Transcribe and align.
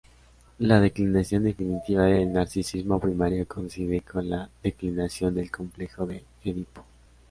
La 0.57 0.79
declinación 0.79 1.43
definitiva 1.43 2.05
del 2.05 2.33
narcisismo 2.33 2.99
primario 2.99 3.47
coincide 3.47 4.01
con 4.01 4.31
la 4.31 4.49
declinación 4.63 5.35
del 5.35 5.51
complejo 5.51 6.07
de 6.07 6.23
Edipo. 6.43 6.83